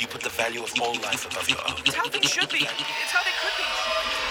[0.00, 1.74] You put the value of all life above your own.
[1.84, 2.58] It's how things should be.
[2.58, 4.27] It's how they could be.